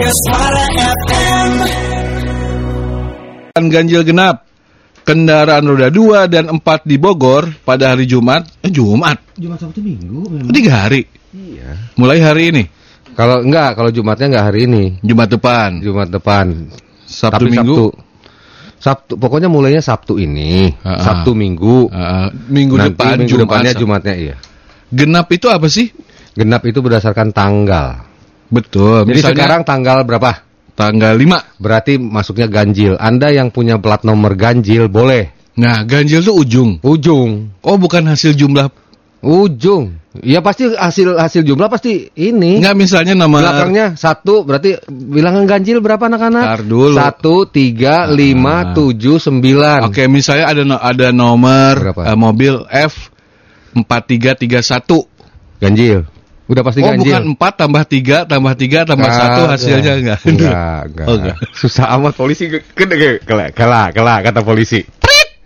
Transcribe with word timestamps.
FM. 0.00 1.50
ganjil 3.68 4.00
genap 4.00 4.48
kendaraan 5.04 5.60
roda 5.68 5.92
2 5.92 6.24
dan 6.32 6.48
4 6.48 6.88
di 6.88 6.96
Bogor 6.96 7.52
pada 7.60 7.92
hari 7.92 8.08
Jumat 8.08 8.48
eh, 8.64 8.72
Jumat 8.72 9.20
Jumat 9.36 9.60
Sabtu 9.60 9.84
Minggu 9.84 10.32
memang. 10.32 10.56
tiga 10.56 10.88
hari 10.88 11.04
Iya. 11.30 11.92
mulai 12.00 12.18
hari 12.24 12.48
ini 12.48 12.64
Kalau 13.12 13.44
enggak, 13.44 13.76
kalau 13.76 13.90
Jumatnya 13.92 14.32
enggak 14.32 14.46
hari 14.48 14.60
ini, 14.64 14.84
Jumat 15.04 15.28
depan 15.28 15.84
Jumat 15.84 16.08
depan. 16.08 16.72
Sabtu 17.04 17.36
Tapi 17.36 17.50
Minggu 17.52 17.76
Sabtu. 17.76 18.00
Sabtu, 18.80 19.12
pokoknya 19.20 19.52
mulainya 19.52 19.84
Sabtu 19.84 20.16
ini, 20.16 20.72
ah. 20.80 20.96
Sabtu 21.04 21.36
Minggu. 21.36 21.92
Uh, 21.92 22.32
minggu 22.48 22.80
Nanti 22.80 22.96
depan 22.96 23.14
minggu 23.20 23.28
Jumat 23.28 23.44
depannya 23.44 23.72
Jumatnya 23.76 24.14
iya. 24.16 24.36
genap 24.88 25.28
itu 25.28 25.52
apa 25.52 25.68
sih 25.68 25.92
Genap 26.30 26.62
itu 26.64 26.78
berdasarkan 26.80 27.34
tanggal. 27.34 28.09
Betul 28.50 29.06
Jadi 29.06 29.14
misalnya 29.16 29.36
sekarang 29.38 29.62
tanggal 29.64 29.98
berapa? 30.04 30.30
tanggal 30.74 31.12
5 31.12 31.60
Berarti 31.60 32.00
masuknya 32.00 32.48
ganjil. 32.48 32.96
Anda 32.96 33.28
yang 33.30 33.52
punya 33.52 33.76
plat 33.76 34.00
nomor 34.00 34.32
ganjil 34.34 34.88
boleh. 34.88 35.28
nah 35.56 35.84
ganjil 35.84 36.24
tuh 36.24 36.40
ujung 36.40 36.70
Ujung. 36.80 37.52
oh 37.60 37.76
bukan 37.76 38.08
hasil 38.08 38.32
jumlah 38.32 38.72
Ujung. 39.20 40.00
Ya 40.24 40.40
pasti 40.40 40.64
hasil 40.66 41.14
hasil 41.14 41.44
jumlah 41.44 41.68
pasti 41.68 42.08
ini. 42.16 42.58
Enggak 42.58 42.72
misalnya 42.72 43.12
nama 43.12 43.44
Belakangnya 43.44 43.86
satu 43.94 44.42
berarti 44.48 44.80
bilangan 44.88 45.44
ganjil 45.44 45.84
berapa 45.84 46.08
anak-anak? 46.08 46.64
Dulu. 46.64 46.96
Ah. 46.96 47.12
Satu, 47.12 47.44
tiga, 47.46 48.08
lima, 48.10 48.72
tujuh, 48.72 49.20
sembilan. 49.20 49.92
Oke, 49.92 50.08
misalnya 50.08 50.50
ada 50.50 50.62
ada 50.82 51.08
nomor 51.12 51.92
Berapa? 51.92 52.00
eh, 52.10 52.16
mobil 52.16 52.64
F 52.72 53.12
4331. 53.76 55.06
Ganjil. 55.60 56.09
Udah 56.50 56.62
pasti 56.66 56.82
Oh, 56.82 56.90
ganjil. 56.90 57.14
bukan 57.14 57.24
4 57.38 57.52
tambah 57.54 57.82
3 57.86 58.16
tambah 58.26 58.52
3 58.58 58.82
tambah 58.82 59.06
1 59.06 59.52
hasilnya 59.54 59.92
enggak. 60.02 60.18
Enggak, 60.26 60.80
enggak. 60.90 61.06
Oh, 61.06 61.14
enggak. 61.14 61.36
Susah 61.54 61.86
amat 61.94 62.18
polisi 62.18 62.50
kena 62.74 62.94
kelak 63.22 63.54
kelak 63.54 63.88
kelak 63.94 64.18
kata 64.26 64.40
polisi. 64.42 64.82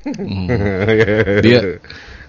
Hmm. 0.04 0.48
Dia- 1.44 1.80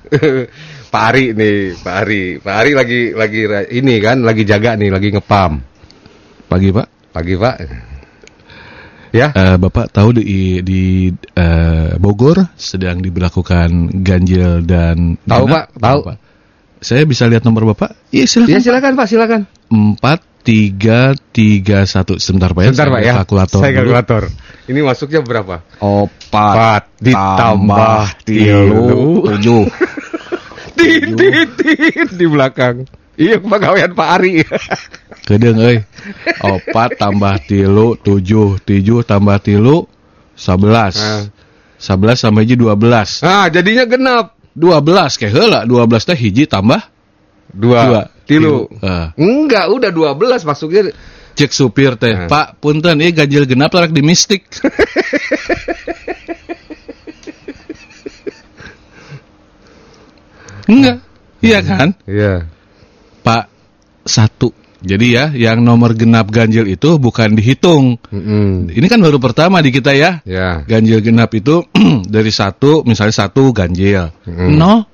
Pak 0.94 1.04
Ari 1.12 1.36
nih, 1.36 1.76
Pak 1.76 1.96
Ari. 2.04 2.24
Pak 2.40 2.56
Ari 2.56 2.72
lagi 2.72 3.00
lagi 3.12 3.42
ra- 3.44 3.68
ini 3.68 4.00
kan 4.00 4.24
lagi 4.24 4.44
jaga 4.44 4.76
nih, 4.76 4.88
lagi 4.88 5.12
ngepam. 5.12 5.60
Pagi, 6.46 6.70
Pak. 6.72 6.88
Pagi, 7.12 7.36
Pak. 7.36 7.56
Ya? 9.12 9.32
Eh, 9.32 9.56
Bapak 9.56 9.92
tahu 9.92 10.16
di 10.16 10.60
di 10.62 10.84
eh, 11.12 11.90
Bogor 11.96 12.52
sedang 12.56 13.00
diberlakukan 13.00 14.04
ganjil 14.04 14.64
dan 14.64 15.16
Tahu? 15.24 15.46
Pak, 15.48 15.66
tahu. 15.80 16.00
Pak. 16.06 16.18
Saya 16.84 17.08
bisa 17.08 17.24
lihat 17.30 17.46
nomor 17.48 17.66
Bapak? 17.74 17.96
Iya, 18.12 18.28
silakan. 18.28 18.52
Ya 18.52 18.60
silakan, 18.60 18.96
Pak, 19.00 19.08
silakan. 19.08 19.48
4331 19.72 22.20
sebentar 22.22 22.54
Pak 22.54 22.62
ya. 22.62 22.68
Sebentar, 22.72 22.90
Pak 22.92 23.02
ya. 23.02 23.14
Kalkulator. 23.22 23.62
Saya 23.62 23.72
dulu. 23.72 23.80
kalkulator. 23.82 24.24
Ini 24.66 24.82
masuknya 24.82 25.22
berapa? 25.22 25.62
Empat 25.82 26.84
ditambah 27.02 28.02
tilu. 28.26 29.24
tujuh. 29.30 29.66
Tit, 30.76 31.16
tit, 31.16 31.50
tit, 31.56 32.10
di 32.20 32.28
belakang. 32.28 32.84
Iya, 33.16 33.40
pegawaian 33.40 33.96
Pak 33.96 34.10
Ari. 34.20 34.44
Kedeng 35.26 35.58
euy. 35.58 35.80
Opat 36.44 37.00
tambah 37.00 37.40
tilu 37.48 37.96
tujuh 37.96 38.60
tujuh 38.62 39.00
tambah 39.08 39.40
tilu 39.40 39.88
sebelas. 40.36 41.00
Ah. 41.00 41.24
Sebelas 41.80 42.20
sama 42.20 42.44
hiji 42.44 42.60
dua 42.60 42.76
belas. 42.76 43.24
Ah, 43.24 43.48
jadinya 43.48 43.88
genap. 43.88 44.35
Dua 44.56 44.80
belas 44.80 45.20
kayak 45.20 45.34
heula 45.36 45.60
dua 45.68 45.84
belas 45.84 46.08
teh 46.08 46.16
hiji 46.16 46.48
tambah 46.48 46.80
Dua. 47.52 47.82
dua 47.86 48.02
Tilu. 48.26 48.66
Ah. 48.82 49.14
Enggak, 49.22 49.70
udah 49.70 49.94
12 49.94 50.50
masuknya. 50.50 50.90
Cek 51.38 51.54
supir 51.54 51.94
teh, 51.94 52.10
Ah. 52.10 52.26
Pak 52.26 52.58
punten 52.58 52.98
ini 52.98 53.14
ganjil 53.14 53.46
genap 53.46 53.70
tarak 53.70 53.94
di 53.94 54.02
mistik. 54.02 54.50
Enggak. 60.66 60.98
Iya 61.46 61.60
kan? 61.62 61.90
Iya. 62.10 62.50
Pak 63.22 63.46
satu. 64.06 64.50
Jadi 64.86 65.18
ya, 65.18 65.34
yang 65.34 65.66
nomor 65.66 65.98
genap 65.98 66.30
ganjil 66.30 66.70
itu 66.70 67.02
bukan 67.02 67.34
dihitung. 67.34 67.98
Mm-mm. 68.14 68.70
Ini 68.70 68.86
kan 68.86 69.02
baru 69.02 69.18
pertama 69.18 69.58
di 69.66 69.74
kita 69.74 69.98
ya. 69.98 70.22
Ya. 70.22 70.62
Ganjil 70.62 71.02
genap 71.02 71.34
itu 71.34 71.66
dari 72.16 72.30
satu, 72.30 72.86
misalnya 72.86 73.26
satu 73.26 73.50
ganjil. 73.50 74.14
Mm. 74.30 74.54
Nol, 74.54 74.86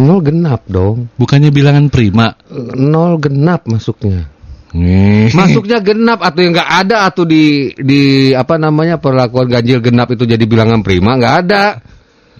Nol 0.00 0.20
genap 0.24 0.64
dong. 0.64 1.12
bukannya 1.20 1.52
bilangan 1.52 1.92
prima. 1.92 2.32
Nol 2.72 3.20
genap 3.20 3.68
masuknya. 3.68 4.32
Nih. 4.72 5.32
Masuknya 5.32 5.80
genap 5.80 6.20
atau 6.20 6.40
yang 6.44 6.52
enggak 6.52 6.70
ada 6.84 7.08
atau 7.08 7.24
di 7.24 7.72
di 7.72 8.32
apa 8.36 8.60
namanya 8.60 9.00
perlakuan 9.00 9.48
ganjil 9.48 9.80
genap 9.80 10.12
itu 10.12 10.28
jadi 10.28 10.44
bilangan 10.44 10.84
prima 10.84 11.16
enggak 11.16 11.36
ada. 11.44 11.64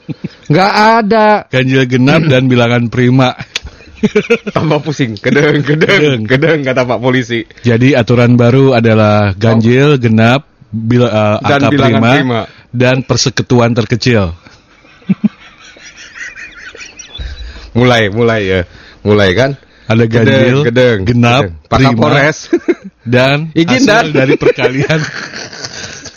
Enggak 0.48 0.72
ada. 0.72 1.26
Ganjil 1.52 1.84
genap 1.84 2.24
dan 2.32 2.48
bilangan 2.48 2.88
prima. 2.88 3.36
Tambah 4.54 4.78
pusing. 4.80 5.14
Kedeng, 5.14 5.60
kedeng, 5.60 6.24
kedeng 6.24 6.60
kata 6.62 6.84
Pak 6.84 6.98
polisi. 6.98 7.42
Jadi 7.60 7.92
aturan 7.92 8.34
baru 8.34 8.72
adalah 8.72 9.32
ganjil, 9.32 9.96
genap, 9.96 10.44
bil, 10.68 11.02
eh, 11.02 11.36
Dan 11.40 11.60
angka 11.60 11.70
prima, 11.72 12.10
prima. 12.12 12.40
dan 12.70 12.96
persekutuan 13.02 13.72
terkecil. 13.72 14.32
Mulai, 17.70 18.08
mulai 18.08 18.42
ya. 18.44 18.60
Mulai 19.00 19.30
kan? 19.32 19.50
Ada 19.86 20.04
ganjil, 20.04 20.28
Gedeng, 20.28 20.64
gedeng, 20.66 20.98
genap, 21.06 21.42
gedeng. 21.46 21.54
Pak 21.64 21.78
prima, 21.78 21.90
Kapolres. 21.94 22.38
dan 23.08 23.38
Izin, 23.54 23.68
hasil 23.80 23.88
Dan. 23.88 24.04
dari 24.12 24.34
perkalian 24.36 25.00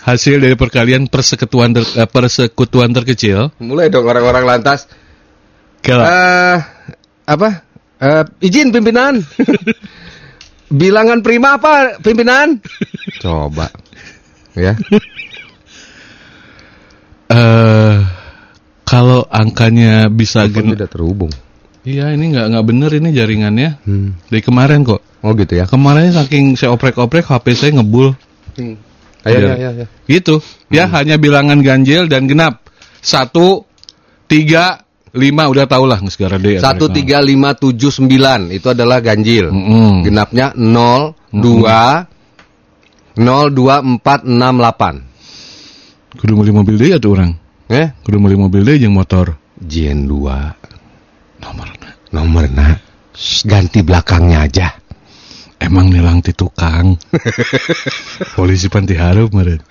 hasil 0.01 0.35
dari 0.37 0.55
perkalian 0.55 1.03
persekutuan 1.05 1.71
ter- 1.71 1.93
eh, 1.95 2.03
persekutuan 2.03 2.91
terkecil. 2.91 3.53
mulai 3.57 3.87
dong 3.87 4.03
orang-orang 4.03 4.43
lantas. 4.49 4.89
Kalau 5.79 6.03
Eh, 6.03 6.57
apa? 7.25 7.49
Eh, 8.01 8.23
izin 8.41 8.73
pimpinan. 8.73 9.21
Bilangan 10.81 11.21
prima 11.21 11.61
apa 11.61 12.01
pimpinan? 12.01 12.57
Coba. 13.21 13.69
Ya. 14.57 14.73
eh 17.31 17.95
kalau 18.81 19.23
angkanya 19.29 20.09
bisa 20.09 20.49
gen 20.49 20.73
tidak 20.73 20.91
terhubung. 20.91 21.29
Iya, 21.85 22.13
ini 22.13 22.33
nggak 22.33 22.45
nggak 22.51 22.65
bener 22.65 22.91
ini 22.97 23.09
jaringannya. 23.13 23.69
Hmm. 23.85 24.17
Dari 24.27 24.41
kemarin 24.41 24.81
kok. 24.81 25.01
Oh 25.21 25.37
gitu 25.37 25.53
ya. 25.53 25.69
Kemarin 25.69 26.09
saking 26.09 26.57
saya 26.57 26.73
oprek-oprek 26.73 27.29
HP 27.29 27.45
saya 27.53 27.71
ngebul. 27.77 28.17
Ayo, 28.57 28.75
Iya. 29.21 29.37
ayo, 29.37 29.49
ayo, 29.53 29.69
ayo. 29.69 29.85
Gitu. 30.09 30.35
Ya, 30.73 30.89
hanya 30.89 31.21
bilangan 31.21 31.61
ganjil 31.61 32.09
dan 32.09 32.25
genap. 32.25 32.65
Satu, 33.05 33.69
tiga, 34.25 34.81
lima 35.11 35.43
udah 35.51 35.65
tau 35.67 35.83
lah 35.83 35.99
nggak 35.99 36.13
segera 36.13 36.37
deh. 36.39 36.59
Satu 36.59 36.87
tiga 36.87 37.19
lima 37.19 37.51
tujuh 37.51 37.91
sembilan 37.91 38.51
itu 38.55 38.71
adalah 38.71 39.03
ganjil. 39.03 39.51
Mm-mm. 39.51 40.07
Genapnya 40.07 40.55
nol 40.55 41.15
dua 41.31 41.99
nol 43.19 43.47
dua 43.51 43.83
empat 43.83 44.23
enam 44.23 44.63
delapan. 44.63 44.95
Kudu 46.15 46.31
beli 46.35 46.51
mobil 46.55 46.75
deh 46.79 46.89
ya 46.95 46.97
tuh 46.99 47.11
orang. 47.19 47.31
Eh? 47.71 47.91
Kudu 48.03 48.19
beli 48.19 48.35
mobil 48.39 48.63
deh 48.63 48.75
yang 48.79 48.95
motor. 48.95 49.35
Jen 49.61 50.09
dua 50.09 50.49
Nomornya. 51.41 51.91
nomornya 52.13 52.69
ganti 53.45 53.81
belakangnya 53.81 54.45
aja. 54.45 54.67
Emang 55.61 55.93
nilang 55.93 56.25
ti 56.25 56.33
tukang. 56.33 56.97
Polisi 58.37 58.65
panti 58.65 58.97
harup 58.97 59.29
meren. 59.37 59.61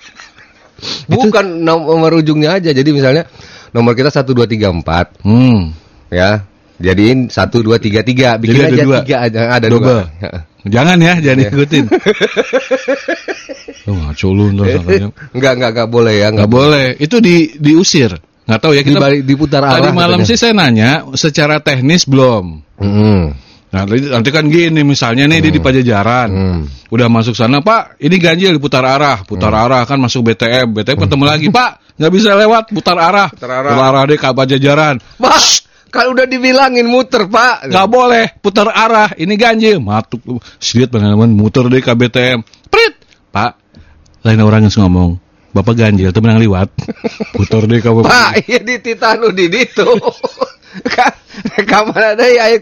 Bukan 1.11 1.67
nomor 1.67 2.23
ujungnya 2.23 2.63
aja. 2.63 2.71
Jadi 2.71 2.91
misalnya 2.95 3.27
nomor 3.71 3.93
kita 3.93 4.09
satu 4.09 4.31
dua 4.31 4.45
tiga 4.45 4.69
empat 4.69 5.21
Hmm. 5.21 5.75
ya. 6.09 6.45
Jadiin 6.77 7.29
satu 7.29 7.61
dua 7.61 7.77
tiga 7.77 8.01
tiga. 8.01 8.35
Bikin 8.35 8.57
Jadi 8.57 8.65
ada 8.65 8.73
aja 8.73 8.85
dua. 8.85 8.99
tiga 9.01 9.17
aja 9.21 9.41
ada 9.53 9.67
Double. 9.69 9.85
dua. 9.85 10.31
Jangan 10.75 10.97
ya, 10.99 11.15
jangan 11.19 11.39
Iya. 11.41 11.49
ikutin. 11.51 11.85
Oh, 13.89 13.97
ngaco 13.97 14.29
lu. 14.31 14.45
Enggak 15.33 15.53
enggak 15.57 15.71
enggak 15.73 15.89
boleh 15.89 16.15
ya 16.15 16.29
Nggak 16.31 16.51
boleh. 16.51 16.87
Itu 16.97 17.19
di 17.19 17.57
diusir. 17.57 18.13
Nggak 18.47 18.61
tahu 18.61 18.73
ya 18.77 18.83
kita. 18.83 18.99
Dibalik- 18.99 19.25
diputar 19.25 19.61
Tadi 19.65 19.83
arah 19.83 19.93
malam 19.93 20.21
katanya. 20.21 20.29
sih 20.29 20.37
saya 20.37 20.53
nanya 20.55 20.91
secara 21.17 21.59
teknis 21.59 22.05
belum. 22.05 22.61
Mm-mm. 22.77 23.21
Nah, 23.71 23.87
nanti 23.87 24.31
kan 24.35 24.51
gini 24.51 24.83
misalnya 24.83 25.31
nih 25.31 25.39
dia 25.47 25.53
di 25.55 25.63
Pajajaran. 25.63 26.29
Hmm. 26.31 26.61
Udah 26.91 27.07
masuk 27.07 27.39
sana, 27.39 27.63
Pak. 27.63 28.03
Ini 28.03 28.17
ganjil 28.19 28.59
diputar 28.59 28.83
arah, 28.83 29.23
putar 29.23 29.55
arah 29.55 29.87
kan 29.87 29.95
masuk 30.03 30.27
BTM, 30.27 30.75
BTM 30.75 30.99
ketemu 31.07 31.25
lagi, 31.25 31.47
Pak. 31.55 31.95
Nggak 31.95 32.13
bisa 32.13 32.35
lewat, 32.35 32.75
putar 32.75 32.99
arah. 32.99 33.31
Putar 33.31 33.63
arah. 33.63 34.03
deh 34.11 34.19
ke 34.19 34.27
Pajajaran. 34.27 34.99
Pak, 35.23 35.39
kalau 35.95 36.19
udah 36.19 36.27
dibilangin 36.27 36.91
muter, 36.91 37.31
Pak. 37.31 37.71
Nggak 37.71 37.87
boleh, 37.87 38.25
putar 38.43 38.67
arah. 38.75 39.15
Ini 39.15 39.35
ganjil. 39.39 39.79
Matuk. 39.79 40.19
Siat 40.59 40.91
teman-teman, 40.91 41.31
muter 41.31 41.71
deh 41.71 41.79
ke 41.79 41.95
BTM. 41.95 42.43
Prit. 42.67 42.95
Pak, 43.31 43.55
lain 44.27 44.41
orang 44.43 44.67
yang 44.67 44.75
ngomong. 44.83 45.11
Bapak 45.51 45.79
ganjil, 45.79 46.11
temen 46.11 46.35
yang 46.35 46.43
liwat. 46.43 46.71
Putar 47.39 47.67
deh 47.67 47.83
ke 47.83 47.91
Pak, 47.91 48.47
iya 48.47 48.63
di 48.63 48.79
titanu 48.79 49.31
di 49.31 49.47
ditu. 49.51 49.87
Ka- 50.95 51.19
Kamar 51.67 52.15
ada 52.15 52.27
ya 52.31 52.55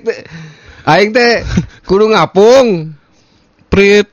aing 0.88 1.10
teh. 1.12 1.44
Kudu 1.84 2.08
ngapung. 2.08 2.96
Prit. 3.68 4.08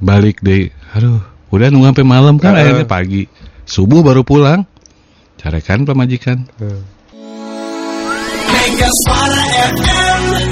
Balik 0.00 0.40
deh. 0.40 0.72
Aduh, 0.96 1.20
udah 1.52 1.68
nunggu 1.68 1.92
sampai 1.92 2.06
malam 2.08 2.40
kan 2.40 2.56
Heeh. 2.56 2.64
akhirnya 2.64 2.86
pagi. 2.88 3.28
Subuh 3.68 4.00
baru 4.00 4.24
pulang. 4.24 4.64
Mega 8.50 8.88
Suara 9.04 9.44
FM 9.70 10.49